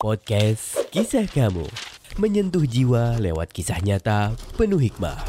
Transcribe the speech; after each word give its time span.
Podcast 0.00 0.88
Kisah 0.88 1.28
Kamu 1.28 1.68
Menyentuh 2.16 2.64
jiwa 2.64 3.20
lewat 3.20 3.52
kisah 3.52 3.84
nyata 3.84 4.32
penuh 4.56 4.80
hikmah 4.80 5.20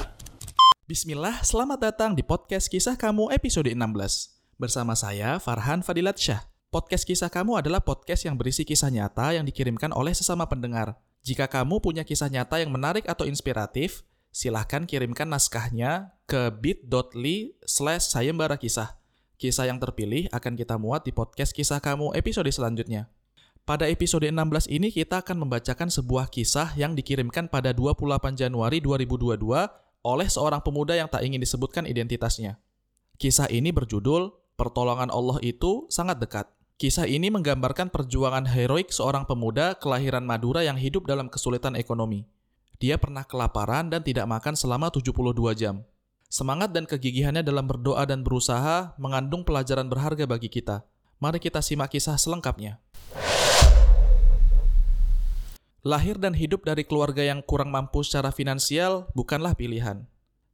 Bismillah, 0.88 1.44
selamat 1.44 1.92
datang 1.92 2.16
di 2.16 2.24
podcast 2.24 2.72
Kisah 2.72 2.96
Kamu 2.96 3.36
episode 3.36 3.68
16. 3.68 3.76
Bersama 4.56 4.96
saya, 4.96 5.44
Farhan 5.44 5.84
Fadilat 5.84 6.16
Syah. 6.16 6.48
Podcast 6.72 7.04
Kisah 7.04 7.28
Kamu 7.28 7.60
adalah 7.60 7.84
podcast 7.84 8.24
yang 8.24 8.40
berisi 8.40 8.64
kisah 8.64 8.88
nyata 8.88 9.36
yang 9.36 9.44
dikirimkan 9.44 9.92
oleh 9.92 10.16
sesama 10.16 10.48
pendengar. 10.48 10.96
Jika 11.20 11.52
kamu 11.52 11.84
punya 11.84 12.08
kisah 12.08 12.32
nyata 12.32 12.64
yang 12.64 12.72
menarik 12.72 13.04
atau 13.12 13.28
inspiratif, 13.28 14.08
silahkan 14.32 14.88
kirimkan 14.88 15.28
naskahnya 15.28 16.16
ke 16.24 16.48
bit.ly 16.48 17.60
slash 17.68 18.08
sayembara 18.08 18.56
kisah. 18.56 18.96
Kisah 19.36 19.68
yang 19.68 19.84
terpilih 19.84 20.32
akan 20.32 20.56
kita 20.56 20.80
muat 20.80 21.04
di 21.04 21.12
podcast 21.12 21.52
Kisah 21.52 21.84
Kamu 21.84 22.16
episode 22.16 22.48
selanjutnya. 22.48 23.12
Pada 23.62 23.86
episode 23.86 24.26
16 24.26 24.68
ini 24.74 24.90
kita 24.90 25.22
akan 25.22 25.46
membacakan 25.46 25.94
sebuah 25.94 26.34
kisah 26.34 26.74
yang 26.74 26.98
dikirimkan 26.98 27.46
pada 27.46 27.70
28 27.78 28.34
Januari 28.34 28.82
2022 28.82 29.38
oleh 30.02 30.28
seorang 30.28 30.66
pemuda 30.66 30.98
yang 30.98 31.06
tak 31.06 31.22
ingin 31.22 31.38
disebutkan 31.38 31.86
identitasnya. 31.86 32.58
Kisah 33.22 33.46
ini 33.54 33.70
berjudul 33.70 34.42
Pertolongan 34.62 35.10
Allah 35.10 35.42
itu 35.42 35.90
sangat 35.90 36.22
dekat. 36.22 36.46
Kisah 36.78 37.10
ini 37.10 37.34
menggambarkan 37.34 37.90
perjuangan 37.90 38.46
heroik 38.46 38.94
seorang 38.94 39.26
pemuda 39.26 39.74
kelahiran 39.74 40.22
Madura 40.22 40.62
yang 40.62 40.78
hidup 40.78 41.10
dalam 41.10 41.34
kesulitan 41.34 41.74
ekonomi. 41.74 42.30
Dia 42.78 43.02
pernah 43.02 43.26
kelaparan 43.26 43.90
dan 43.90 44.06
tidak 44.06 44.30
makan 44.30 44.54
selama 44.54 44.94
72 44.94 45.34
jam. 45.58 45.82
Semangat 46.30 46.78
dan 46.78 46.86
kegigihannya 46.86 47.42
dalam 47.42 47.66
berdoa 47.66 48.06
dan 48.06 48.22
berusaha 48.22 48.94
mengandung 49.02 49.42
pelajaran 49.42 49.90
berharga 49.90 50.30
bagi 50.30 50.54
kita. 50.54 50.86
Mari 51.18 51.42
kita 51.42 51.62
simak 51.62 51.94
kisah 51.98 52.22
selengkapnya. 52.22 52.78
Lahir 55.82 56.22
dan 56.22 56.38
hidup 56.38 56.62
dari 56.62 56.86
keluarga 56.86 57.26
yang 57.26 57.42
kurang 57.42 57.74
mampu 57.74 58.06
secara 58.06 58.30
finansial 58.30 59.10
bukanlah 59.18 59.58
pilihan. 59.58 60.06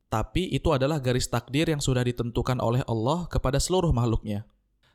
Tapi 0.08 0.48
itu 0.56 0.72
adalah 0.72 1.04
garis 1.04 1.28
takdir 1.28 1.68
yang 1.68 1.84
sudah 1.84 2.00
ditentukan 2.00 2.64
oleh 2.64 2.80
Allah 2.88 3.28
kepada 3.28 3.60
seluruh 3.60 3.92
makhluknya. 3.92 4.48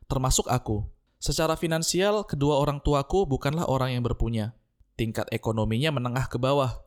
Termasuk 0.09 0.49
aku. 0.49 0.89
Secara 1.21 1.53
finansial, 1.53 2.25
kedua 2.25 2.57
orang 2.57 2.81
tuaku 2.81 3.29
bukanlah 3.29 3.69
orang 3.69 3.93
yang 3.93 4.01
berpunya. 4.01 4.57
Tingkat 4.97 5.29
ekonominya 5.29 5.93
menengah 5.93 6.25
ke 6.33 6.41
bawah. 6.41 6.81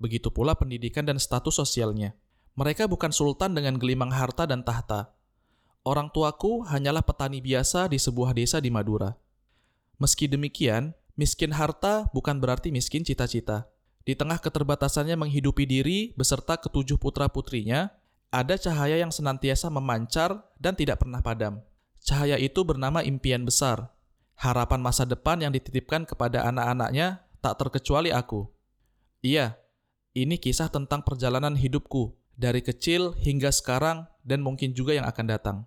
Begitu 0.00 0.32
pula 0.32 0.56
pendidikan 0.56 1.04
dan 1.04 1.20
status 1.20 1.60
sosialnya. 1.60 2.16
Mereka 2.56 2.88
bukan 2.88 3.12
sultan 3.12 3.52
dengan 3.52 3.76
gelimang 3.76 4.08
harta 4.08 4.48
dan 4.48 4.64
tahta. 4.64 5.12
Orang 5.84 6.08
tuaku 6.08 6.64
hanyalah 6.64 7.04
petani 7.04 7.44
biasa 7.44 7.92
di 7.92 8.00
sebuah 8.00 8.32
desa 8.32 8.56
di 8.56 8.72
Madura. 8.72 9.12
Meski 10.00 10.24
demikian, 10.32 10.96
Miskin 11.18 11.54
harta 11.54 12.10
bukan 12.14 12.38
berarti 12.38 12.70
miskin 12.74 13.02
cita-cita. 13.06 13.70
Di 14.06 14.16
tengah 14.16 14.40
keterbatasannya 14.40 15.14
menghidupi 15.14 15.68
diri 15.68 16.16
beserta 16.16 16.56
ketujuh 16.56 16.96
putra-putrinya, 16.96 17.92
ada 18.30 18.54
cahaya 18.54 18.98
yang 18.98 19.10
senantiasa 19.10 19.68
memancar 19.68 20.46
dan 20.56 20.78
tidak 20.78 21.02
pernah 21.02 21.18
padam. 21.18 21.60
Cahaya 22.00 22.40
itu 22.40 22.62
bernama 22.64 23.04
impian 23.04 23.44
besar. 23.44 23.92
Harapan 24.40 24.80
masa 24.80 25.04
depan 25.04 25.36
yang 25.42 25.52
dititipkan 25.52 26.08
kepada 26.08 26.48
anak-anaknya 26.48 27.20
tak 27.44 27.60
terkecuali 27.60 28.08
aku. 28.08 28.48
Iya, 29.20 29.60
ini 30.16 30.40
kisah 30.40 30.72
tentang 30.72 31.04
perjalanan 31.04 31.52
hidupku 31.52 32.16
dari 32.40 32.64
kecil 32.64 33.12
hingga 33.20 33.52
sekarang 33.52 34.08
dan 34.24 34.40
mungkin 34.40 34.72
juga 34.72 34.96
yang 34.96 35.04
akan 35.04 35.26
datang. 35.28 35.58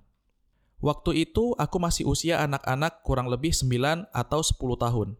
Waktu 0.84 1.30
itu 1.30 1.54
aku 1.56 1.78
masih 1.80 2.10
usia 2.10 2.44
anak-anak 2.44 3.06
kurang 3.08 3.32
lebih 3.32 3.56
9 3.56 4.10
atau 4.12 4.42
10 4.42 4.58
tahun. 4.76 5.16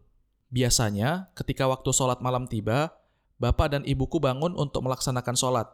Biasanya, 0.54 1.34
ketika 1.34 1.66
waktu 1.66 1.90
sholat 1.90 2.22
malam 2.22 2.46
tiba, 2.46 2.94
bapak 3.42 3.74
dan 3.74 3.82
ibuku 3.82 4.22
bangun 4.22 4.54
untuk 4.54 4.86
melaksanakan 4.86 5.34
sholat. 5.34 5.66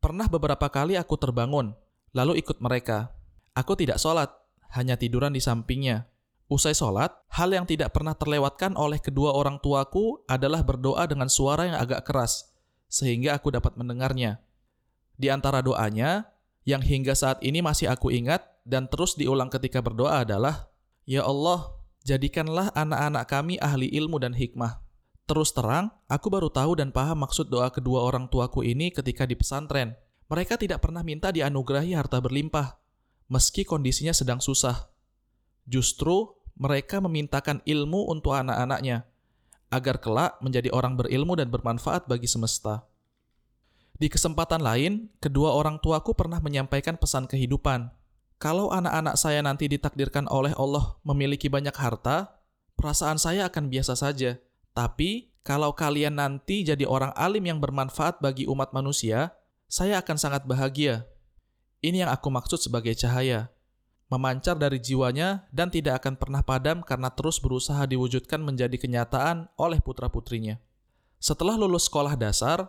Pernah 0.00 0.32
beberapa 0.32 0.64
kali 0.72 0.96
aku 0.96 1.20
terbangun, 1.20 1.76
lalu 2.16 2.40
ikut 2.40 2.56
mereka. 2.64 3.12
Aku 3.52 3.76
tidak 3.76 4.00
sholat, 4.00 4.32
hanya 4.72 4.96
tiduran 4.96 5.36
di 5.36 5.44
sampingnya. 5.44 6.08
Usai 6.48 6.72
sholat, 6.72 7.12
hal 7.36 7.52
yang 7.52 7.68
tidak 7.68 7.92
pernah 7.92 8.16
terlewatkan 8.16 8.72
oleh 8.80 8.96
kedua 8.96 9.36
orang 9.36 9.60
tuaku 9.60 10.24
adalah 10.24 10.64
berdoa 10.64 11.04
dengan 11.04 11.28
suara 11.28 11.68
yang 11.68 11.76
agak 11.76 12.08
keras, 12.08 12.48
sehingga 12.88 13.36
aku 13.36 13.52
dapat 13.52 13.76
mendengarnya. 13.76 14.40
Di 15.20 15.28
antara 15.28 15.60
doanya, 15.60 16.32
yang 16.64 16.80
hingga 16.80 17.12
saat 17.12 17.44
ini 17.44 17.60
masih 17.60 17.92
aku 17.92 18.08
ingat 18.08 18.40
dan 18.64 18.88
terus 18.88 19.20
diulang 19.20 19.52
ketika 19.52 19.84
berdoa 19.84 20.24
adalah, 20.24 20.72
Ya 21.04 21.28
Allah, 21.28 21.83
Jadikanlah 22.04 22.68
anak-anak 22.76 23.24
kami 23.24 23.56
ahli 23.56 23.88
ilmu 23.88 24.20
dan 24.20 24.36
hikmah. 24.36 24.84
Terus 25.24 25.56
terang, 25.56 25.88
aku 26.04 26.28
baru 26.28 26.52
tahu 26.52 26.76
dan 26.76 26.92
paham 26.92 27.24
maksud 27.24 27.48
doa 27.48 27.72
kedua 27.72 28.04
orang 28.04 28.28
tuaku 28.28 28.60
ini 28.60 28.92
ketika 28.92 29.24
di 29.24 29.32
pesantren. 29.32 29.96
Mereka 30.28 30.60
tidak 30.60 30.84
pernah 30.84 31.00
minta 31.00 31.32
dianugerahi 31.32 31.96
harta 31.96 32.20
berlimpah, 32.20 32.76
meski 33.32 33.64
kondisinya 33.64 34.12
sedang 34.12 34.36
susah. 34.44 34.92
Justru, 35.64 36.28
mereka 36.60 37.00
memintakan 37.00 37.64
ilmu 37.64 38.12
untuk 38.12 38.36
anak-anaknya, 38.36 39.08
agar 39.72 39.96
kelak 39.96 40.36
menjadi 40.44 40.68
orang 40.76 41.00
berilmu 41.00 41.40
dan 41.40 41.48
bermanfaat 41.48 42.04
bagi 42.04 42.28
semesta. 42.28 42.84
Di 43.96 44.12
kesempatan 44.12 44.60
lain, 44.60 45.08
kedua 45.24 45.56
orang 45.56 45.80
tuaku 45.80 46.12
pernah 46.12 46.36
menyampaikan 46.44 47.00
pesan 47.00 47.24
kehidupan 47.24 47.88
kalau 48.44 48.68
anak-anak 48.68 49.16
saya 49.16 49.40
nanti 49.40 49.72
ditakdirkan 49.72 50.28
oleh 50.28 50.52
Allah 50.60 51.00
memiliki 51.00 51.48
banyak 51.48 51.72
harta, 51.72 52.28
perasaan 52.76 53.16
saya 53.16 53.48
akan 53.48 53.72
biasa 53.72 53.96
saja. 53.96 54.36
Tapi, 54.76 55.32
kalau 55.40 55.72
kalian 55.72 56.20
nanti 56.20 56.60
jadi 56.60 56.84
orang 56.84 57.16
alim 57.16 57.48
yang 57.48 57.56
bermanfaat 57.56 58.20
bagi 58.20 58.44
umat 58.44 58.76
manusia, 58.76 59.32
saya 59.64 59.96
akan 60.04 60.20
sangat 60.20 60.44
bahagia. 60.44 61.08
Ini 61.80 62.04
yang 62.04 62.12
aku 62.12 62.28
maksud 62.28 62.60
sebagai 62.60 62.92
cahaya. 62.92 63.48
Memancar 64.12 64.60
dari 64.60 64.76
jiwanya 64.76 65.48
dan 65.48 65.72
tidak 65.72 66.04
akan 66.04 66.20
pernah 66.20 66.44
padam 66.44 66.84
karena 66.84 67.08
terus 67.08 67.40
berusaha 67.40 67.80
diwujudkan 67.88 68.44
menjadi 68.44 68.76
kenyataan 68.76 69.48
oleh 69.56 69.80
putra-putrinya. 69.80 70.60
Setelah 71.16 71.56
lulus 71.56 71.88
sekolah 71.88 72.12
dasar, 72.12 72.68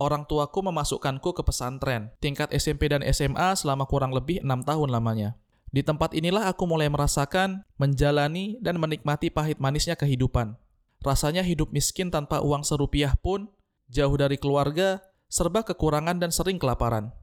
orang 0.00 0.24
tuaku 0.24 0.64
memasukkanku 0.64 1.36
ke 1.36 1.44
pesantren, 1.44 2.08
tingkat 2.18 2.48
SMP 2.56 2.88
dan 2.88 3.04
SMA 3.12 3.52
selama 3.54 3.84
kurang 3.84 4.16
lebih 4.16 4.40
enam 4.40 4.64
tahun 4.64 4.88
lamanya. 4.88 5.36
Di 5.70 5.86
tempat 5.86 6.16
inilah 6.16 6.50
aku 6.50 6.66
mulai 6.66 6.90
merasakan, 6.90 7.62
menjalani, 7.78 8.58
dan 8.58 8.80
menikmati 8.80 9.30
pahit 9.30 9.62
manisnya 9.62 9.94
kehidupan. 9.94 10.58
Rasanya 11.04 11.46
hidup 11.46 11.70
miskin 11.70 12.10
tanpa 12.10 12.42
uang 12.42 12.66
serupiah 12.66 13.14
pun, 13.14 13.46
jauh 13.86 14.16
dari 14.18 14.34
keluarga, 14.40 14.98
serba 15.30 15.62
kekurangan 15.62 16.18
dan 16.18 16.34
sering 16.34 16.58
kelaparan. 16.58 17.14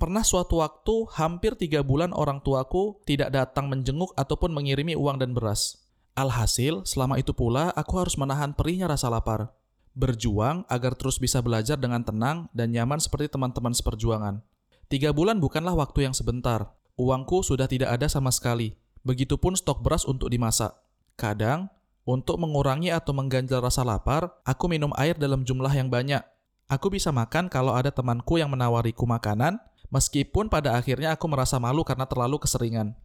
Pernah 0.00 0.24
suatu 0.24 0.64
waktu, 0.64 1.04
hampir 1.12 1.52
tiga 1.58 1.84
bulan 1.84 2.16
orang 2.16 2.40
tuaku 2.40 3.04
tidak 3.04 3.28
datang 3.28 3.68
menjenguk 3.68 4.16
ataupun 4.16 4.56
mengirimi 4.56 4.96
uang 4.96 5.20
dan 5.20 5.36
beras. 5.36 5.84
Alhasil, 6.16 6.88
selama 6.88 7.20
itu 7.20 7.36
pula 7.36 7.76
aku 7.76 8.00
harus 8.00 8.16
menahan 8.16 8.56
perihnya 8.56 8.88
rasa 8.88 9.12
lapar 9.12 9.52
berjuang 9.92 10.64
agar 10.68 10.96
terus 10.96 11.20
bisa 11.20 11.40
belajar 11.44 11.76
dengan 11.76 12.00
tenang 12.04 12.48
dan 12.56 12.72
nyaman 12.72 13.00
seperti 13.00 13.28
teman-teman 13.32 13.76
seperjuangan. 13.76 14.40
Tiga 14.88 15.12
bulan 15.12 15.40
bukanlah 15.40 15.72
waktu 15.72 16.08
yang 16.08 16.14
sebentar. 16.16 16.72
Uangku 17.00 17.40
sudah 17.40 17.64
tidak 17.64 17.96
ada 17.96 18.08
sama 18.08 18.28
sekali. 18.28 18.76
Begitupun 19.02 19.56
stok 19.56 19.80
beras 19.80 20.04
untuk 20.04 20.28
dimasak. 20.28 20.76
Kadang, 21.16 21.72
untuk 22.02 22.36
mengurangi 22.36 22.92
atau 22.92 23.14
mengganjal 23.16 23.62
rasa 23.62 23.86
lapar, 23.86 24.28
aku 24.42 24.68
minum 24.68 24.92
air 24.98 25.16
dalam 25.16 25.46
jumlah 25.46 25.72
yang 25.72 25.88
banyak. 25.88 26.20
Aku 26.66 26.88
bisa 26.88 27.12
makan 27.12 27.52
kalau 27.52 27.76
ada 27.76 27.92
temanku 27.92 28.40
yang 28.40 28.50
menawariku 28.50 29.04
makanan, 29.04 29.60
meskipun 29.92 30.48
pada 30.48 30.74
akhirnya 30.76 31.12
aku 31.12 31.28
merasa 31.28 31.60
malu 31.60 31.84
karena 31.84 32.08
terlalu 32.08 32.40
keseringan. 32.40 32.96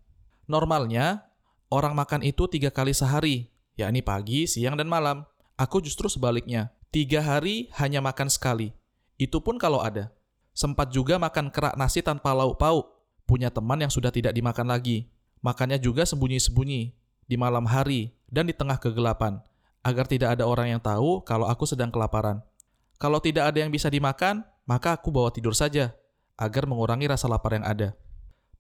Normalnya, 0.48 1.28
orang 1.68 1.94
makan 1.94 2.24
itu 2.24 2.48
tiga 2.48 2.72
kali 2.72 2.96
sehari, 2.96 3.52
yakni 3.76 4.00
pagi, 4.00 4.48
siang, 4.48 4.80
dan 4.80 4.88
malam. 4.88 5.28
Aku 5.58 5.84
justru 5.84 6.08
sebaliknya. 6.08 6.77
Tiga 6.88 7.20
hari 7.20 7.68
hanya 7.76 8.00
makan 8.00 8.32
sekali. 8.32 8.72
Itu 9.20 9.44
pun 9.44 9.60
kalau 9.60 9.84
ada. 9.84 10.14
Sempat 10.56 10.90
juga 10.90 11.20
makan 11.20 11.52
kerak 11.52 11.76
nasi 11.76 12.00
tanpa 12.00 12.32
lauk 12.32 12.56
pauk. 12.56 12.88
Punya 13.28 13.52
teman 13.52 13.84
yang 13.84 13.92
sudah 13.92 14.10
tidak 14.10 14.32
dimakan 14.32 14.72
lagi. 14.72 15.12
Makannya 15.44 15.78
juga 15.84 16.08
sembunyi-sembunyi. 16.08 16.96
Di 17.28 17.36
malam 17.36 17.68
hari 17.68 18.16
dan 18.32 18.48
di 18.48 18.56
tengah 18.56 18.80
kegelapan. 18.80 19.44
Agar 19.84 20.08
tidak 20.08 20.40
ada 20.40 20.48
orang 20.48 20.74
yang 20.74 20.82
tahu 20.82 21.22
kalau 21.28 21.46
aku 21.52 21.68
sedang 21.68 21.92
kelaparan. 21.92 22.40
Kalau 22.98 23.20
tidak 23.20 23.52
ada 23.52 23.60
yang 23.62 23.70
bisa 23.70 23.92
dimakan, 23.92 24.48
maka 24.64 24.96
aku 24.96 25.12
bawa 25.12 25.30
tidur 25.30 25.54
saja. 25.54 25.92
Agar 26.40 26.66
mengurangi 26.66 27.06
rasa 27.12 27.28
lapar 27.28 27.60
yang 27.60 27.68
ada. 27.68 27.94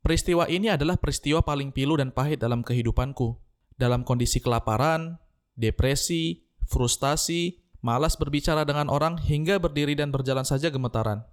Peristiwa 0.03 0.45
ini 0.51 0.71
adalah 0.71 0.99
peristiwa 0.99 1.41
paling 1.41 1.71
pilu 1.73 1.97
dan 1.97 2.11
pahit 2.11 2.43
dalam 2.43 2.61
kehidupanku. 2.61 3.39
Dalam 3.79 4.03
kondisi 4.03 4.43
kelaparan, 4.43 5.17
depresi, 5.57 6.45
frustasi, 6.69 7.66
malas 7.87 8.19
berbicara 8.19 8.67
dengan 8.67 8.91
orang 8.91 9.15
hingga 9.15 9.55
berdiri 9.63 9.95
dan 9.95 10.11
berjalan 10.11 10.43
saja 10.43 10.67
gemetaran. 10.67 11.23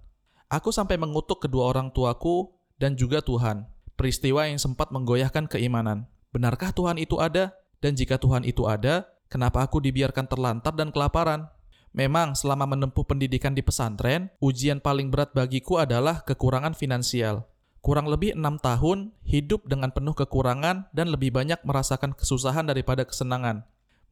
Aku 0.47 0.71
sampai 0.71 0.95
mengutuk 0.95 1.43
kedua 1.43 1.67
orang 1.67 1.91
tuaku 1.91 2.55
dan 2.79 2.95
juga 2.95 3.19
Tuhan. 3.19 3.67
Peristiwa 3.99 4.47
yang 4.47 4.55
sempat 4.55 4.95
menggoyahkan 4.95 5.51
keimanan. 5.51 6.07
Benarkah 6.31 6.71
Tuhan 6.71 6.95
itu 6.95 7.19
ada? 7.19 7.51
Dan 7.83 7.99
jika 7.99 8.15
Tuhan 8.15 8.47
itu 8.47 8.63
ada, 8.63 9.03
kenapa 9.27 9.67
aku 9.67 9.83
dibiarkan 9.83 10.31
terlantar 10.31 10.71
dan 10.71 10.95
kelaparan? 10.95 11.51
Memang 11.91 12.35
selama 12.35 12.67
menempuh 12.75 13.03
pendidikan 13.07 13.55
di 13.55 13.63
pesantren, 13.63 14.31
ujian 14.39 14.79
paling 14.79 15.11
berat 15.11 15.31
bagiku 15.35 15.79
adalah 15.79 16.23
kekurangan 16.23 16.75
finansial. 16.75 17.47
Kurang 17.79 18.11
lebih 18.11 18.35
enam 18.35 18.59
tahun 18.59 19.15
hidup 19.23 19.67
dengan 19.67 19.95
penuh 19.95 20.11
kekurangan 20.11 20.91
dan 20.91 21.07
lebih 21.07 21.31
banyak 21.31 21.61
merasakan 21.63 22.11
kesusahan 22.11 22.67
daripada 22.67 23.07
kesenangan. 23.07 23.63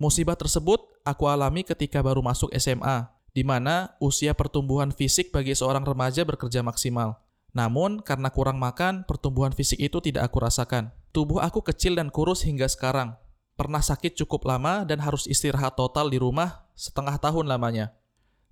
Musibah 0.01 0.37
tersebut 0.37 0.81
aku 1.05 1.29
alami 1.29 1.61
ketika 1.61 2.01
baru 2.01 2.23
masuk 2.23 2.49
SMA, 2.57 3.09
di 3.33 3.41
mana 3.41 3.97
usia 3.97 4.37
pertumbuhan 4.37 4.93
fisik 4.93 5.33
bagi 5.33 5.57
seorang 5.57 5.85
remaja 5.85 6.21
bekerja 6.25 6.61
maksimal. 6.61 7.21
Namun, 7.53 8.01
karena 8.01 8.33
kurang 8.33 8.57
makan, 8.57 9.05
pertumbuhan 9.05 9.53
fisik 9.53 9.77
itu 9.77 10.01
tidak 10.01 10.29
aku 10.29 10.41
rasakan. 10.41 10.89
Tubuh 11.13 11.37
aku 11.37 11.61
kecil 11.61 11.93
dan 11.93 12.09
kurus 12.09 12.41
hingga 12.41 12.65
sekarang. 12.65 13.13
Pernah 13.53 13.85
sakit 13.85 14.17
cukup 14.17 14.49
lama 14.49 14.81
dan 14.81 14.97
harus 14.97 15.29
istirahat 15.29 15.77
total 15.77 16.09
di 16.09 16.17
rumah 16.17 16.65
setengah 16.73 17.21
tahun 17.21 17.45
lamanya. 17.45 17.93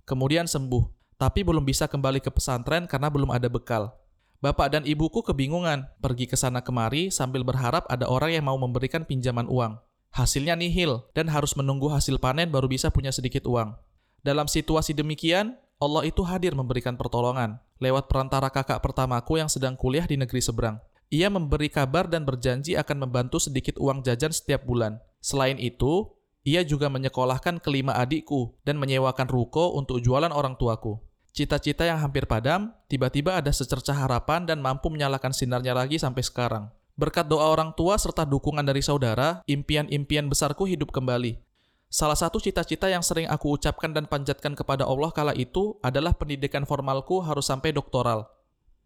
Kemudian 0.06 0.46
sembuh, 0.46 0.86
tapi 1.18 1.42
belum 1.42 1.66
bisa 1.66 1.90
kembali 1.90 2.22
ke 2.22 2.30
pesantren 2.30 2.86
karena 2.86 3.10
belum 3.10 3.34
ada 3.34 3.50
bekal. 3.50 3.90
Bapak 4.42 4.74
dan 4.74 4.82
ibuku 4.82 5.22
kebingungan, 5.22 5.86
pergi 6.02 6.26
ke 6.26 6.34
sana 6.34 6.62
kemari 6.62 7.10
sambil 7.14 7.46
berharap 7.46 7.86
ada 7.86 8.10
orang 8.10 8.34
yang 8.34 8.46
mau 8.46 8.58
memberikan 8.58 9.06
pinjaman 9.06 9.46
uang. 9.46 9.78
Hasilnya 10.12 10.52
nihil 10.60 11.08
dan 11.16 11.32
harus 11.32 11.56
menunggu 11.56 11.88
hasil 11.88 12.20
panen 12.20 12.52
baru 12.52 12.68
bisa 12.68 12.92
punya 12.92 13.08
sedikit 13.08 13.48
uang. 13.48 13.72
Dalam 14.20 14.44
situasi 14.44 14.92
demikian, 14.92 15.56
Allah 15.80 16.04
itu 16.04 16.20
hadir 16.20 16.52
memberikan 16.52 17.00
pertolongan 17.00 17.56
lewat 17.80 18.12
perantara 18.12 18.52
kakak 18.52 18.84
pertamaku 18.84 19.40
yang 19.40 19.48
sedang 19.48 19.72
kuliah 19.72 20.04
di 20.04 20.20
negeri 20.20 20.44
seberang. 20.44 20.76
Ia 21.08 21.32
memberi 21.32 21.72
kabar 21.72 22.12
dan 22.12 22.28
berjanji 22.28 22.76
akan 22.76 23.08
membantu 23.08 23.40
sedikit 23.40 23.80
uang 23.80 24.04
jajan 24.04 24.36
setiap 24.36 24.68
bulan. 24.68 25.00
Selain 25.24 25.56
itu, 25.56 26.12
ia 26.44 26.60
juga 26.60 26.92
menyekolahkan 26.92 27.64
kelima 27.64 27.96
adikku 27.96 28.52
dan 28.68 28.76
menyewakan 28.76 29.32
ruko 29.32 29.72
untuk 29.80 30.04
jualan 30.04 30.30
orang 30.30 30.60
tuaku. 30.60 31.00
Cita-cita 31.32 31.88
yang 31.88 31.96
hampir 31.96 32.28
padam, 32.28 32.76
tiba-tiba 32.92 33.40
ada 33.40 33.48
secercah 33.48 33.96
harapan 33.96 34.44
dan 34.44 34.60
mampu 34.60 34.92
menyalakan 34.92 35.32
sinarnya 35.32 35.72
lagi 35.72 35.96
sampai 35.96 36.20
sekarang. 36.20 36.68
Berkat 37.02 37.26
doa 37.26 37.50
orang 37.50 37.74
tua 37.74 37.98
serta 37.98 38.22
dukungan 38.22 38.62
dari 38.62 38.78
saudara, 38.78 39.42
impian-impian 39.50 40.30
besarku 40.30 40.70
hidup 40.70 40.94
kembali. 40.94 41.34
Salah 41.90 42.14
satu 42.14 42.38
cita-cita 42.38 42.86
yang 42.86 43.02
sering 43.02 43.26
aku 43.26 43.58
ucapkan 43.58 43.90
dan 43.90 44.06
panjatkan 44.06 44.54
kepada 44.54 44.86
Allah 44.86 45.10
kala 45.10 45.34
itu 45.34 45.82
adalah 45.82 46.14
pendidikan 46.14 46.62
formalku 46.62 47.18
harus 47.18 47.50
sampai 47.50 47.74
doktoral. 47.74 48.30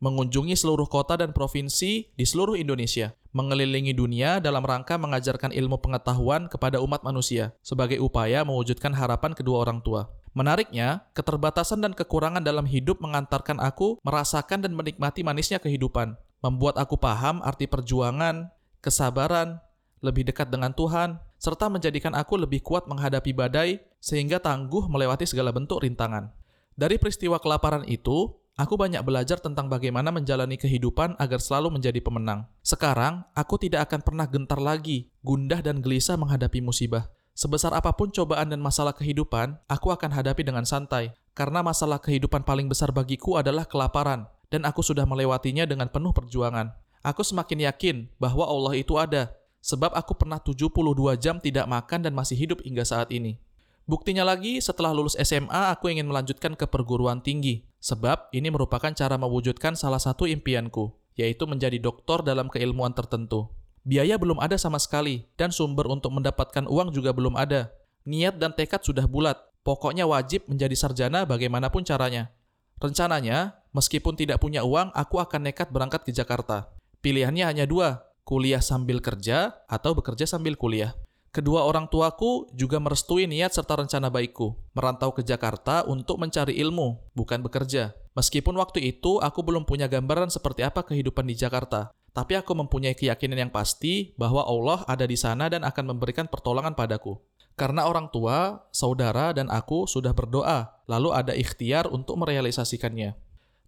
Mengunjungi 0.01 0.57
seluruh 0.57 0.89
kota 0.89 1.21
dan 1.21 1.37
provinsi 1.37 2.09
di 2.09 2.25
seluruh 2.25 2.57
Indonesia, 2.57 3.13
mengelilingi 3.37 3.93
dunia 3.93 4.41
dalam 4.41 4.65
rangka 4.65 4.97
mengajarkan 4.97 5.53
ilmu 5.53 5.77
pengetahuan 5.85 6.49
kepada 6.49 6.81
umat 6.81 7.05
manusia 7.05 7.53
sebagai 7.61 8.01
upaya 8.01 8.49
mewujudkan 8.49 8.97
harapan 8.97 9.37
kedua 9.37 9.69
orang 9.69 9.85
tua. 9.85 10.09
Menariknya, 10.33 11.05
keterbatasan 11.13 11.85
dan 11.85 11.93
kekurangan 11.93 12.41
dalam 12.41 12.65
hidup 12.65 12.97
mengantarkan 12.97 13.61
aku 13.61 14.01
merasakan 14.01 14.65
dan 14.65 14.73
menikmati 14.73 15.21
manisnya 15.21 15.61
kehidupan, 15.61 16.17
membuat 16.45 16.77
aku 16.81 17.01
paham 17.01 17.41
arti 17.45 17.69
perjuangan, 17.69 18.51
kesabaran, 18.85 19.61
lebih 20.05 20.29
dekat 20.29 20.53
dengan 20.53 20.71
Tuhan, 20.77 21.19
serta 21.37 21.69
menjadikan 21.69 22.13
aku 22.17 22.37
lebih 22.41 22.65
kuat 22.65 22.87
menghadapi 22.89 23.33
badai 23.33 23.81
sehingga 24.01 24.41
tangguh 24.41 24.89
melewati 24.89 25.25
segala 25.25 25.51
bentuk 25.51 25.83
rintangan. 25.83 26.33
Dari 26.77 27.01
peristiwa 27.01 27.41
kelaparan 27.41 27.89
itu, 27.89 28.37
aku 28.57 28.75
banyak 28.77 29.01
belajar 29.01 29.41
tentang 29.41 29.73
bagaimana 29.73 30.13
menjalani 30.13 30.61
kehidupan 30.61 31.17
agar 31.17 31.41
selalu 31.41 31.81
menjadi 31.81 32.01
pemenang. 32.05 32.45
Sekarang, 32.61 33.25
aku 33.33 33.57
tidak 33.57 33.89
akan 33.89 34.01
pernah 34.05 34.27
gentar 34.29 34.61
lagi, 34.61 35.09
gundah 35.25 35.65
dan 35.65 35.81
gelisah 35.81 36.21
menghadapi 36.21 36.61
musibah. 36.61 37.09
Sebesar 37.37 37.77
apa 37.77 37.93
pun 37.93 38.09
cobaan 38.09 38.49
dan 38.49 38.65
masalah 38.65 38.97
kehidupan, 38.97 39.61
aku 39.69 39.93
akan 39.93 40.09
hadapi 40.09 40.41
dengan 40.41 40.65
santai, 40.65 41.13
karena 41.37 41.61
masalah 41.61 42.01
kehidupan 42.01 42.49
paling 42.49 42.65
besar 42.65 42.97
bagiku 42.97 43.37
adalah 43.37 43.69
kelaparan, 43.69 44.25
dan 44.53 44.69
aku 44.69 44.83
sudah 44.83 45.05
melewatinya 45.09 45.67
dengan 45.67 45.91
penuh 45.91 46.15
perjuangan. 46.15 46.75
Aku 47.07 47.23
semakin 47.23 47.71
yakin 47.71 47.97
bahwa 48.19 48.47
Allah 48.47 48.75
itu 48.79 48.99
ada, 48.99 49.31
sebab 49.63 49.95
aku 49.95 50.15
pernah 50.15 50.39
72 50.43 50.71
jam 51.19 51.39
tidak 51.39 51.67
makan 51.67 52.07
dan 52.07 52.13
masih 52.15 52.39
hidup 52.39 52.63
hingga 52.63 52.87
saat 52.87 53.11
ini. 53.15 53.39
Buktinya 53.87 54.27
lagi, 54.27 54.59
setelah 54.59 54.91
lulus 54.91 55.15
SMA, 55.15 55.71
aku 55.71 55.87
ingin 55.87 56.11
melanjutkan 56.11 56.59
ke 56.59 56.67
perguruan 56.67 57.23
tinggi, 57.23 57.63
sebab 57.79 58.35
ini 58.35 58.51
merupakan 58.51 58.91
cara 58.91 59.15
mewujudkan 59.15 59.79
salah 59.79 60.03
satu 60.03 60.27
impianku, 60.27 60.91
yaitu 61.15 61.47
menjadi 61.47 61.79
doktor 61.79 62.27
dalam 62.27 62.51
keilmuan 62.51 62.91
tertentu. 62.91 63.47
Biaya 63.87 64.19
belum 64.19 64.43
ada 64.43 64.59
sama 64.59 64.83
sekali, 64.83 65.31
dan 65.39 65.55
sumber 65.55 65.87
untuk 65.87 66.11
mendapatkan 66.11 66.67
uang 66.67 66.91
juga 66.91 67.15
belum 67.15 67.39
ada. 67.39 67.71
Niat 68.03 68.43
dan 68.43 68.51
tekad 68.59 68.83
sudah 68.83 69.07
bulat, 69.07 69.39
pokoknya 69.63 70.03
wajib 70.11 70.43
menjadi 70.51 70.75
sarjana 70.75 71.23
bagaimanapun 71.23 71.87
caranya. 71.87 72.35
Rencananya, 72.77 73.57
meskipun 73.73 74.21
tidak 74.21 74.45
punya 74.45 74.61
uang, 74.61 74.93
aku 74.93 75.17
akan 75.17 75.49
nekat 75.49 75.73
berangkat 75.73 76.05
ke 76.05 76.13
Jakarta. 76.13 76.69
Pilihannya 77.01 77.49
hanya 77.49 77.65
dua, 77.65 78.05
kuliah 78.29 78.61
sambil 78.61 79.01
kerja 79.01 79.57
atau 79.65 79.97
bekerja 79.97 80.29
sambil 80.29 80.61
kuliah. 80.61 80.93
Kedua 81.33 81.69
orang 81.69 81.89
tuaku 81.89 82.49
juga 82.57 82.81
merestui 82.81 83.29
niat 83.29 83.53
serta 83.53 83.77
rencana 83.77 84.09
baikku, 84.09 84.57
merantau 84.73 85.13
ke 85.13 85.21
Jakarta 85.21 85.85
untuk 85.85 86.17
mencari 86.17 86.57
ilmu, 86.57 87.13
bukan 87.13 87.45
bekerja. 87.45 87.93
Meskipun 88.17 88.57
waktu 88.57 88.97
itu 88.97 89.21
aku 89.21 89.45
belum 89.45 89.69
punya 89.69 89.85
gambaran 89.85 90.33
seperti 90.33 90.65
apa 90.65 90.81
kehidupan 90.81 91.29
di 91.29 91.37
Jakarta, 91.37 91.93
tapi 92.17 92.33
aku 92.33 92.57
mempunyai 92.57 92.97
keyakinan 92.97 93.37
yang 93.37 93.53
pasti 93.53 94.17
bahwa 94.17 94.49
Allah 94.49 94.89
ada 94.89 95.05
di 95.05 95.21
sana 95.21 95.53
dan 95.53 95.69
akan 95.69 95.93
memberikan 95.93 96.25
pertolongan 96.25 96.73
padaku. 96.73 97.21
Karena 97.57 97.89
orang 97.89 98.13
tua, 98.13 98.69
saudara, 98.69 99.33
dan 99.33 99.49
aku 99.49 99.89
sudah 99.89 100.13
berdoa, 100.13 100.77
lalu 100.85 101.09
ada 101.17 101.33
ikhtiar 101.33 101.89
untuk 101.89 102.21
merealisasikannya. 102.21 103.17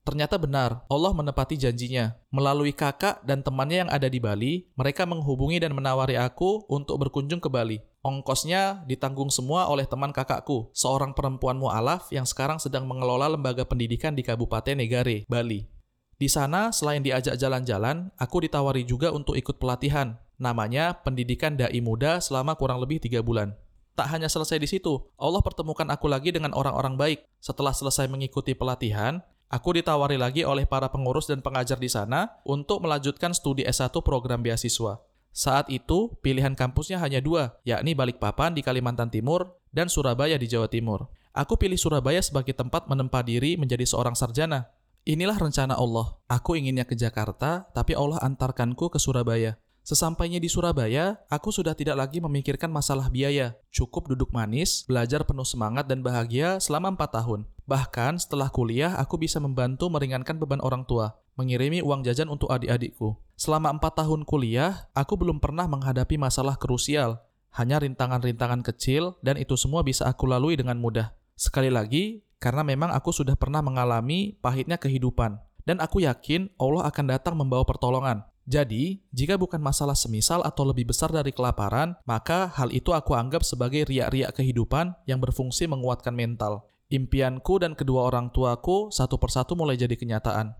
Ternyata 0.05 0.40
benar, 0.40 0.85
Allah 0.88 1.12
menepati 1.12 1.56
janjinya. 1.56 2.17
Melalui 2.29 2.73
kakak 2.73 3.25
dan 3.25 3.44
temannya 3.44 3.85
yang 3.85 3.90
ada 3.93 4.08
di 4.08 4.20
Bali, 4.20 4.69
mereka 4.76 5.05
menghubungi 5.05 5.61
dan 5.61 5.76
menawari 5.76 6.17
aku 6.17 6.64
untuk 6.69 6.96
berkunjung 7.00 7.40
ke 7.40 7.49
Bali. 7.49 7.81
Ongkosnya 8.00 8.88
ditanggung 8.88 9.29
semua 9.29 9.69
oleh 9.69 9.85
teman 9.85 10.12
kakakku, 10.12 10.73
seorang 10.73 11.12
perempuan 11.12 11.61
mu'alaf 11.61 12.08
yang 12.08 12.25
sekarang 12.25 12.56
sedang 12.56 12.88
mengelola 12.88 13.29
lembaga 13.29 13.69
pendidikan 13.69 14.17
di 14.17 14.25
Kabupaten 14.25 14.81
Negare, 14.81 15.29
Bali. 15.29 15.69
Di 16.17 16.29
sana, 16.29 16.73
selain 16.73 17.05
diajak 17.05 17.37
jalan-jalan, 17.37 18.08
aku 18.17 18.49
ditawari 18.49 18.88
juga 18.88 19.12
untuk 19.12 19.37
ikut 19.37 19.61
pelatihan. 19.61 20.17
Namanya 20.40 21.05
Pendidikan 21.05 21.58
Dai 21.58 21.85
Muda 21.85 22.17
selama 22.25 22.56
kurang 22.56 22.81
lebih 22.81 22.96
tiga 23.02 23.20
bulan. 23.20 23.52
Tak 23.98 24.14
hanya 24.14 24.30
selesai 24.30 24.62
di 24.62 24.70
situ, 24.70 24.94
Allah 25.18 25.42
pertemukan 25.42 25.82
aku 25.90 26.06
lagi 26.06 26.30
dengan 26.30 26.54
orang-orang 26.54 26.94
baik. 26.94 27.26
Setelah 27.42 27.75
selesai 27.75 28.06
mengikuti 28.06 28.54
pelatihan, 28.54 29.18
aku 29.50 29.75
ditawari 29.75 30.14
lagi 30.14 30.46
oleh 30.46 30.70
para 30.70 30.87
pengurus 30.87 31.26
dan 31.26 31.42
pengajar 31.42 31.82
di 31.82 31.90
sana 31.90 32.38
untuk 32.46 32.78
melanjutkan 32.78 33.34
studi 33.34 33.66
S1 33.66 33.90
program 34.06 34.38
beasiswa. 34.38 35.02
Saat 35.34 35.66
itu, 35.75 36.14
pilihan 36.23 36.54
kampusnya 36.54 37.02
hanya 37.02 37.18
dua, 37.18 37.58
yakni 37.66 37.99
Balikpapan 37.99 38.54
di 38.54 38.62
Kalimantan 38.62 39.11
Timur 39.11 39.58
dan 39.75 39.90
Surabaya 39.90 40.38
di 40.38 40.46
Jawa 40.46 40.70
Timur. 40.70 41.11
Aku 41.34 41.58
pilih 41.58 41.75
Surabaya 41.75 42.23
sebagai 42.23 42.54
tempat 42.54 42.87
menempa 42.87 43.26
diri 43.26 43.58
menjadi 43.58 43.82
seorang 43.82 44.14
sarjana. 44.14 44.70
Inilah 45.11 45.42
rencana 45.42 45.75
Allah. 45.75 46.23
Aku 46.30 46.54
inginnya 46.54 46.87
ke 46.87 46.94
Jakarta, 46.94 47.66
tapi 47.75 47.99
Allah 47.99 48.23
antarkanku 48.23 48.94
ke 48.94 49.02
Surabaya. 49.02 49.58
Sesampainya 49.88 50.37
di 50.37 50.52
Surabaya, 50.52 51.16
aku 51.33 51.49
sudah 51.49 51.73
tidak 51.73 51.97
lagi 51.97 52.21
memikirkan 52.21 52.68
masalah 52.68 53.09
biaya. 53.09 53.57
Cukup 53.73 54.12
duduk 54.12 54.28
manis, 54.37 54.85
belajar 54.85 55.25
penuh 55.25 55.49
semangat 55.49 55.88
dan 55.88 56.04
bahagia 56.04 56.61
selama 56.61 56.92
empat 56.92 57.16
tahun. 57.16 57.49
Bahkan 57.64 58.21
setelah 58.21 58.52
kuliah, 58.52 58.92
aku 59.00 59.16
bisa 59.16 59.40
membantu 59.40 59.88
meringankan 59.88 60.37
beban 60.37 60.61
orang 60.61 60.85
tua, 60.85 61.16
mengirimi 61.40 61.80
uang 61.80 62.04
jajan 62.04 62.28
untuk 62.28 62.52
adik-adikku. 62.52 63.16
Selama 63.40 63.73
empat 63.73 64.04
tahun 64.04 64.28
kuliah, 64.28 64.92
aku 64.92 65.16
belum 65.16 65.40
pernah 65.40 65.64
menghadapi 65.64 66.21
masalah 66.21 66.61
krusial. 66.61 67.25
Hanya 67.57 67.80
rintangan-rintangan 67.80 68.61
kecil, 68.61 69.16
dan 69.25 69.40
itu 69.40 69.57
semua 69.57 69.80
bisa 69.80 70.04
aku 70.04 70.28
lalui 70.28 70.61
dengan 70.61 70.76
mudah. 70.76 71.16
Sekali 71.33 71.73
lagi, 71.73 72.21
karena 72.37 72.61
memang 72.61 72.92
aku 72.92 73.09
sudah 73.09 73.40
pernah 73.40 73.64
mengalami 73.64 74.37
pahitnya 74.37 74.76
kehidupan. 74.76 75.40
Dan 75.64 75.80
aku 75.80 76.04
yakin 76.04 76.52
Allah 76.61 76.92
akan 76.92 77.04
datang 77.09 77.40
membawa 77.40 77.64
pertolongan. 77.64 78.28
Jadi, 78.49 79.05
jika 79.12 79.37
bukan 79.37 79.61
masalah 79.61 79.93
semisal 79.93 80.40
atau 80.40 80.64
lebih 80.64 80.88
besar 80.88 81.12
dari 81.12 81.37
kelaparan, 81.37 82.00
maka 82.09 82.49
hal 82.57 82.73
itu 82.73 82.97
aku 82.97 83.12
anggap 83.12 83.45
sebagai 83.45 83.85
riak-riak 83.85 84.33
kehidupan 84.33 84.97
yang 85.05 85.21
berfungsi 85.21 85.69
menguatkan 85.69 86.17
mental. 86.17 86.64
Impianku 86.88 87.61
dan 87.61 87.76
kedua 87.76 88.09
orang 88.09 88.33
tuaku 88.33 88.88
satu 88.88 89.21
persatu 89.21 89.52
mulai 89.52 89.76
jadi 89.76 89.93
kenyataan. 89.93 90.57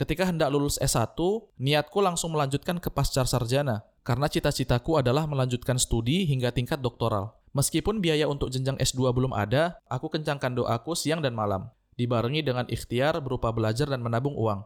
Ketika 0.00 0.24
hendak 0.24 0.48
lulus 0.48 0.80
S1, 0.80 1.12
niatku 1.60 2.00
langsung 2.00 2.32
melanjutkan 2.32 2.80
ke 2.80 2.88
pascar 2.88 3.28
sarjana, 3.28 3.84
karena 4.00 4.32
cita-citaku 4.32 4.96
adalah 4.96 5.28
melanjutkan 5.28 5.76
studi 5.76 6.24
hingga 6.24 6.56
tingkat 6.56 6.80
doktoral. 6.80 7.36
Meskipun 7.52 8.00
biaya 8.00 8.24
untuk 8.32 8.48
jenjang 8.48 8.80
S2 8.80 9.12
belum 9.12 9.36
ada, 9.36 9.76
aku 9.92 10.08
kencangkan 10.08 10.56
doaku 10.56 10.96
siang 10.96 11.20
dan 11.20 11.36
malam, 11.36 11.68
dibarengi 12.00 12.40
dengan 12.40 12.64
ikhtiar 12.64 13.20
berupa 13.20 13.52
belajar 13.52 13.92
dan 13.92 14.00
menabung 14.00 14.32
uang. 14.32 14.64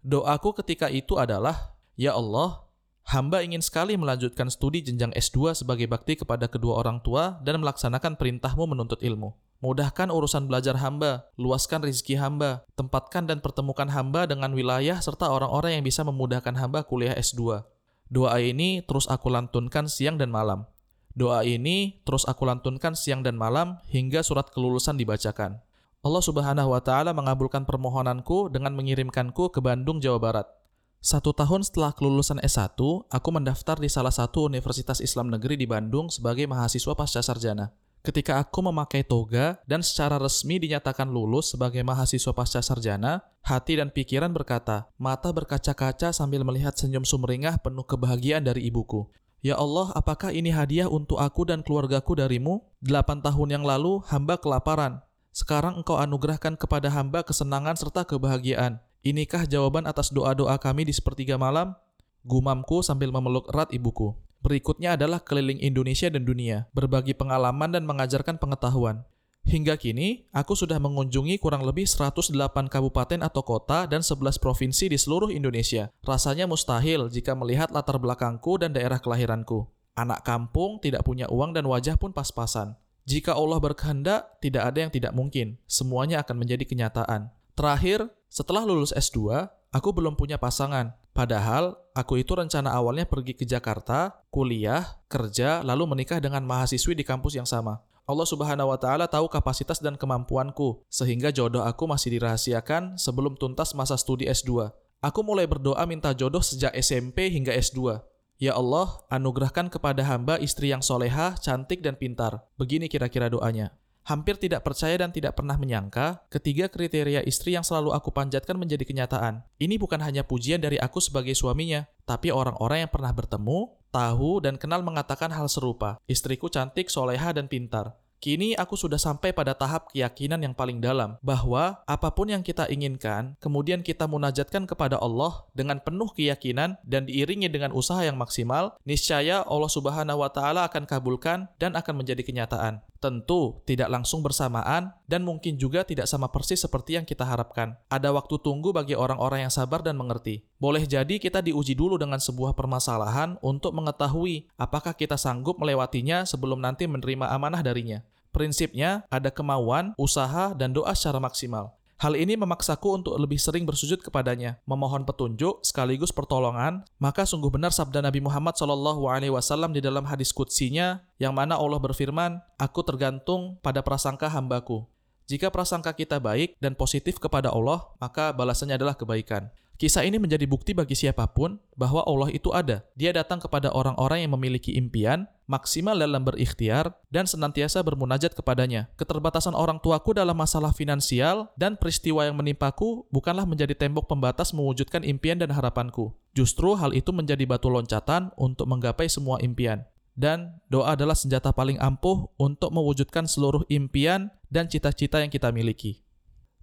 Doaku 0.00 0.56
ketika 0.64 0.88
itu 0.88 1.20
adalah, 1.20 1.76
Ya 2.00 2.16
Allah, 2.16 2.64
Hamba 3.04 3.44
ingin 3.44 3.60
sekali 3.60 3.92
melanjutkan 4.00 4.48
studi 4.48 4.80
jenjang 4.80 5.12
S2 5.12 5.52
sebagai 5.52 5.84
bakti 5.84 6.16
kepada 6.16 6.48
kedua 6.48 6.80
orang 6.80 7.04
tua 7.04 7.36
dan 7.44 7.60
melaksanakan 7.60 8.16
perintahmu 8.16 8.72
menuntut 8.72 9.04
ilmu. 9.04 9.36
Mudahkan 9.60 10.08
urusan 10.08 10.48
belajar 10.48 10.80
hamba, 10.80 11.28
luaskan 11.36 11.84
rizki 11.84 12.16
hamba, 12.16 12.64
tempatkan 12.72 13.28
dan 13.28 13.44
pertemukan 13.44 13.84
hamba 13.92 14.24
dengan 14.24 14.56
wilayah 14.56 14.96
serta 14.96 15.28
orang-orang 15.28 15.76
yang 15.76 15.84
bisa 15.84 16.00
memudahkan 16.00 16.56
hamba 16.56 16.88
kuliah 16.88 17.12
S2. 17.18 17.68
Doa 18.08 18.40
ini 18.40 18.80
terus 18.80 19.04
aku 19.04 19.28
lantunkan 19.28 19.84
siang 19.84 20.16
dan 20.16 20.32
malam. 20.32 20.64
Doa 21.12 21.44
ini 21.44 22.00
terus 22.08 22.24
aku 22.24 22.48
lantunkan 22.48 22.96
siang 22.96 23.20
dan 23.20 23.36
malam 23.36 23.76
hingga 23.92 24.24
surat 24.24 24.48
kelulusan 24.48 24.96
dibacakan. 24.96 25.60
Allah 26.00 26.22
Subhanahu 26.24 26.72
wa 26.72 26.80
taala 26.80 27.12
mengabulkan 27.12 27.68
permohonanku 27.68 28.48
dengan 28.48 28.72
mengirimkanku 28.72 29.52
ke 29.52 29.60
Bandung, 29.60 30.00
Jawa 30.00 30.16
Barat. 30.16 30.59
Satu 31.00 31.32
tahun 31.32 31.64
setelah 31.64 31.96
kelulusan 31.96 32.44
S1, 32.44 32.76
aku 33.08 33.28
mendaftar 33.32 33.80
di 33.80 33.88
salah 33.88 34.12
satu 34.12 34.44
universitas 34.44 35.00
Islam 35.00 35.32
negeri 35.32 35.56
di 35.56 35.64
Bandung 35.64 36.12
sebagai 36.12 36.44
mahasiswa 36.44 36.92
pasca 36.92 37.24
sarjana. 37.24 37.72
Ketika 38.04 38.36
aku 38.36 38.60
memakai 38.60 39.00
toga 39.00 39.56
dan 39.64 39.80
secara 39.80 40.20
resmi 40.20 40.60
dinyatakan 40.60 41.08
lulus 41.08 41.56
sebagai 41.56 41.80
mahasiswa 41.80 42.36
pasca 42.36 42.60
sarjana, 42.60 43.24
hati 43.40 43.80
dan 43.80 43.88
pikiran 43.88 44.28
berkata, 44.28 44.92
mata 45.00 45.32
berkaca-kaca 45.32 46.12
sambil 46.12 46.44
melihat 46.44 46.76
senyum 46.76 47.08
sumringah 47.08 47.64
penuh 47.64 47.88
kebahagiaan 47.88 48.44
dari 48.44 48.68
ibuku. 48.68 49.08
Ya 49.40 49.56
Allah, 49.56 49.96
apakah 49.96 50.36
ini 50.36 50.52
hadiah 50.52 50.92
untuk 50.92 51.16
aku 51.16 51.48
dan 51.48 51.64
keluargaku 51.64 52.12
darimu? 52.12 52.60
Delapan 52.84 53.24
tahun 53.24 53.56
yang 53.56 53.64
lalu, 53.64 54.04
hamba 54.12 54.36
kelaparan. 54.36 55.00
Sekarang 55.32 55.80
engkau 55.80 55.96
anugerahkan 55.96 56.60
kepada 56.60 56.92
hamba 56.92 57.24
kesenangan 57.24 57.72
serta 57.80 58.04
kebahagiaan. 58.04 58.84
Inikah 59.00 59.48
jawaban 59.48 59.88
atas 59.88 60.12
doa-doa 60.12 60.60
kami 60.60 60.84
di 60.84 60.92
sepertiga 60.92 61.40
malam? 61.40 61.72
Gumamku 62.20 62.84
sambil 62.84 63.08
memeluk 63.08 63.48
erat 63.48 63.72
ibuku. 63.72 64.12
Berikutnya 64.44 64.92
adalah 64.92 65.24
keliling 65.24 65.56
Indonesia 65.56 66.12
dan 66.12 66.28
dunia, 66.28 66.68
berbagi 66.76 67.16
pengalaman 67.16 67.72
dan 67.72 67.88
mengajarkan 67.88 68.36
pengetahuan. 68.36 69.08
Hingga 69.40 69.80
kini, 69.80 70.28
aku 70.36 70.52
sudah 70.52 70.76
mengunjungi 70.76 71.40
kurang 71.40 71.64
lebih 71.64 71.88
108 71.88 72.28
kabupaten 72.68 73.24
atau 73.24 73.40
kota 73.40 73.88
dan 73.88 74.04
11 74.04 74.36
provinsi 74.36 74.92
di 74.92 75.00
seluruh 75.00 75.32
Indonesia. 75.32 75.88
Rasanya 76.04 76.44
mustahil 76.44 77.08
jika 77.08 77.32
melihat 77.32 77.72
latar 77.72 77.96
belakangku 77.96 78.60
dan 78.60 78.76
daerah 78.76 79.00
kelahiranku. 79.00 79.64
Anak 79.96 80.28
kampung 80.28 80.76
tidak 80.76 81.08
punya 81.08 81.24
uang 81.32 81.56
dan 81.56 81.64
wajah 81.64 81.96
pun 81.96 82.12
pas-pasan. 82.12 82.76
Jika 83.08 83.32
Allah 83.32 83.56
berkehendak, 83.64 84.44
tidak 84.44 84.68
ada 84.68 84.78
yang 84.84 84.92
tidak 84.92 85.16
mungkin. 85.16 85.56
Semuanya 85.64 86.20
akan 86.20 86.36
menjadi 86.36 86.68
kenyataan. 86.68 87.32
Terakhir, 87.60 88.08
setelah 88.32 88.64
lulus 88.64 88.88
S2, 88.96 89.44
aku 89.68 89.92
belum 89.92 90.16
punya 90.16 90.40
pasangan. 90.40 90.96
Padahal, 91.12 91.76
aku 91.92 92.16
itu 92.16 92.32
rencana 92.32 92.72
awalnya 92.72 93.04
pergi 93.04 93.36
ke 93.36 93.44
Jakarta, 93.44 94.16
kuliah, 94.32 94.96
kerja, 95.12 95.60
lalu 95.60 95.84
menikah 95.92 96.24
dengan 96.24 96.40
mahasiswi 96.48 96.96
di 96.96 97.04
kampus 97.04 97.36
yang 97.36 97.44
sama. 97.44 97.84
Allah 98.08 98.24
Subhanahu 98.24 98.72
wa 98.72 98.80
taala 98.80 99.04
tahu 99.04 99.28
kapasitas 99.28 99.76
dan 99.76 100.00
kemampuanku, 100.00 100.88
sehingga 100.88 101.28
jodoh 101.36 101.60
aku 101.60 101.84
masih 101.84 102.16
dirahasiakan 102.16 102.96
sebelum 102.96 103.36
tuntas 103.36 103.76
masa 103.76 104.00
studi 104.00 104.24
S2. 104.24 104.72
Aku 105.04 105.20
mulai 105.20 105.44
berdoa 105.44 105.84
minta 105.84 106.16
jodoh 106.16 106.40
sejak 106.40 106.72
SMP 106.80 107.28
hingga 107.28 107.52
S2. 107.52 108.00
Ya 108.40 108.56
Allah, 108.56 109.04
anugerahkan 109.12 109.68
kepada 109.68 110.00
hamba 110.08 110.40
istri 110.40 110.72
yang 110.72 110.80
soleha, 110.80 111.36
cantik, 111.36 111.84
dan 111.84 112.00
pintar. 112.00 112.40
Begini 112.56 112.88
kira-kira 112.88 113.28
doanya. 113.28 113.76
Hampir 114.04 114.40
tidak 114.40 114.64
percaya 114.64 114.96
dan 114.96 115.12
tidak 115.12 115.36
pernah 115.36 115.60
menyangka, 115.60 116.24
ketiga 116.32 116.66
kriteria 116.72 117.22
istri 117.28 117.54
yang 117.54 117.62
selalu 117.62 117.92
aku 117.92 118.10
panjatkan 118.10 118.56
menjadi 118.56 118.82
kenyataan. 118.82 119.44
Ini 119.60 119.76
bukan 119.76 120.00
hanya 120.00 120.24
pujian 120.24 120.58
dari 120.58 120.80
aku 120.80 120.98
sebagai 120.98 121.36
suaminya, 121.36 121.84
tapi 122.08 122.32
orang-orang 122.32 122.88
yang 122.88 122.92
pernah 122.92 123.12
bertemu, 123.12 123.70
tahu, 123.92 124.40
dan 124.40 124.56
kenal 124.56 124.80
mengatakan 124.80 125.30
hal 125.30 125.46
serupa. 125.46 126.00
Istriku 126.08 126.48
cantik, 126.48 126.88
soleha, 126.88 127.30
dan 127.36 127.46
pintar. 127.46 127.94
Kini 128.20 128.52
aku 128.52 128.76
sudah 128.76 129.00
sampai 129.00 129.32
pada 129.32 129.56
tahap 129.56 129.88
keyakinan 129.96 130.44
yang 130.44 130.52
paling 130.52 130.76
dalam 130.76 131.16
bahwa 131.24 131.80
apa 131.88 132.12
pun 132.12 132.28
yang 132.28 132.44
kita 132.44 132.68
inginkan, 132.68 133.32
kemudian 133.40 133.80
kita 133.80 134.04
munajatkan 134.04 134.68
kepada 134.68 135.00
Allah 135.00 135.48
dengan 135.56 135.80
penuh 135.80 136.12
keyakinan 136.12 136.76
dan 136.84 137.08
diiringi 137.08 137.48
dengan 137.48 137.72
usaha 137.72 138.04
yang 138.04 138.20
maksimal, 138.20 138.76
niscaya 138.84 139.40
Allah 139.48 139.72
Subhanahu 139.72 140.20
wa 140.20 140.28
taala 140.28 140.68
akan 140.68 140.84
kabulkan 140.84 141.48
dan 141.56 141.72
akan 141.72 142.04
menjadi 142.04 142.20
kenyataan. 142.20 142.84
Tentu 143.00 143.64
tidak 143.64 143.88
langsung 143.88 144.20
bersamaan 144.20 144.92
dan 145.08 145.24
mungkin 145.24 145.56
juga 145.56 145.88
tidak 145.88 146.04
sama 146.04 146.28
persis 146.28 146.60
seperti 146.60 147.00
yang 147.00 147.08
kita 147.08 147.24
harapkan. 147.24 147.80
Ada 147.88 148.12
waktu 148.12 148.36
tunggu 148.44 148.76
bagi 148.76 148.92
orang-orang 148.92 149.48
yang 149.48 149.52
sabar 149.52 149.80
dan 149.80 149.96
mengerti. 149.96 150.44
Boleh 150.60 150.84
jadi 150.84 151.16
kita 151.16 151.40
diuji 151.40 151.72
dulu 151.72 151.96
dengan 151.96 152.20
sebuah 152.20 152.52
permasalahan 152.52 153.40
untuk 153.40 153.72
mengetahui 153.72 154.52
apakah 154.60 154.92
kita 154.92 155.16
sanggup 155.16 155.56
melewatinya 155.56 156.28
sebelum 156.28 156.60
nanti 156.60 156.84
menerima 156.84 157.32
amanah 157.32 157.64
darinya. 157.64 158.04
Prinsipnya 158.36 159.08
ada 159.08 159.32
kemauan, 159.32 159.96
usaha, 159.96 160.52
dan 160.52 160.76
doa 160.76 160.92
secara 160.92 161.18
maksimal. 161.18 161.79
Hal 162.00 162.16
ini 162.16 162.32
memaksaku 162.32 162.96
untuk 162.96 163.12
lebih 163.20 163.36
sering 163.36 163.68
bersujud 163.68 164.00
kepadanya, 164.00 164.56
memohon 164.64 165.04
petunjuk 165.04 165.60
sekaligus 165.60 166.08
pertolongan. 166.08 166.80
Maka 166.96 167.28
sungguh 167.28 167.52
benar 167.52 167.76
sabda 167.76 168.00
Nabi 168.00 168.24
Muhammad 168.24 168.56
SAW 168.56 169.68
di 169.68 169.84
dalam 169.84 170.08
hadis 170.08 170.32
kutsinya, 170.32 171.04
yang 171.20 171.36
mana 171.36 171.60
Allah 171.60 171.76
berfirman, 171.76 172.40
Aku 172.56 172.80
tergantung 172.88 173.60
pada 173.60 173.84
prasangka 173.84 174.32
hambaku. 174.32 174.88
Jika 175.28 175.52
prasangka 175.52 175.92
kita 175.92 176.16
baik 176.16 176.56
dan 176.56 176.72
positif 176.72 177.20
kepada 177.20 177.52
Allah, 177.52 177.92
maka 178.00 178.32
balasannya 178.32 178.80
adalah 178.80 178.96
kebaikan. 178.96 179.52
Kisah 179.80 180.04
ini 180.04 180.20
menjadi 180.20 180.44
bukti 180.44 180.76
bagi 180.76 180.92
siapa 180.92 181.24
pun 181.32 181.56
bahwa 181.72 182.04
Allah 182.04 182.28
itu 182.36 182.52
ada. 182.52 182.84
Dia 183.00 183.16
datang 183.16 183.40
kepada 183.40 183.72
orang-orang 183.72 184.28
yang 184.28 184.36
memiliki 184.36 184.76
impian, 184.76 185.24
maksimal 185.48 185.96
dalam 185.96 186.20
berikhtiar, 186.20 186.92
dan 187.08 187.24
senantiasa 187.24 187.80
bermunajat 187.80 188.36
kepadanya. 188.36 188.92
Keterbatasan 189.00 189.56
orang 189.56 189.80
tuaku 189.80 190.12
dalam 190.12 190.36
masalah 190.36 190.76
finansial 190.76 191.48
dan 191.56 191.80
peristiwa 191.80 192.28
yang 192.28 192.36
menimpaku 192.36 193.08
bukanlah 193.08 193.48
menjadi 193.48 193.72
tembok 193.72 194.04
pembatas 194.04 194.52
mewujudkan 194.52 195.00
impian 195.00 195.40
dan 195.40 195.48
harapanku. 195.48 196.12
Justru 196.36 196.76
hal 196.76 196.92
itu 196.92 197.08
menjadi 197.16 197.48
batu 197.48 197.72
loncatan 197.72 198.36
untuk 198.36 198.68
menggapai 198.68 199.08
semua 199.08 199.40
impian. 199.40 199.88
Dan 200.12 200.60
doa 200.68 200.92
adalah 200.92 201.16
senjata 201.16 201.56
paling 201.56 201.80
ampuh 201.80 202.28
untuk 202.36 202.68
mewujudkan 202.68 203.24
seluruh 203.24 203.64
impian 203.72 204.28
dan 204.52 204.68
cita-cita 204.68 205.24
yang 205.24 205.32
kita 205.32 205.48
miliki. 205.56 206.04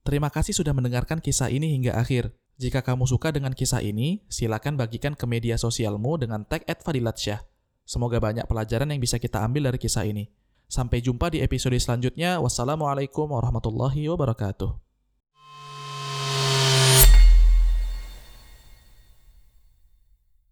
Terima 0.06 0.30
kasih 0.30 0.54
sudah 0.54 0.78
mendengarkan 0.78 1.18
kisah 1.18 1.50
ini 1.50 1.74
hingga 1.74 1.98
akhir. 1.98 2.30
Jika 2.58 2.82
kamu 2.82 3.06
suka 3.06 3.30
dengan 3.30 3.54
kisah 3.54 3.86
ini, 3.86 4.26
silakan 4.34 4.82
bagikan 4.82 5.14
ke 5.14 5.30
media 5.30 5.62
sosialmu 5.62 6.18
dengan 6.18 6.42
tag 6.42 6.66
@fadilatsyah. 6.66 7.46
Semoga 7.86 8.18
banyak 8.18 8.50
pelajaran 8.50 8.90
yang 8.90 8.98
bisa 8.98 9.22
kita 9.22 9.46
ambil 9.46 9.70
dari 9.70 9.78
kisah 9.78 10.10
ini. 10.10 10.26
Sampai 10.66 11.06
jumpa 11.06 11.30
di 11.30 11.46
episode 11.46 11.78
selanjutnya. 11.78 12.42
Wassalamualaikum 12.42 13.30
warahmatullahi 13.30 14.10
wabarakatuh. 14.10 14.87